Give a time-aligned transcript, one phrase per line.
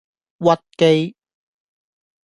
[0.39, 1.15] 屈機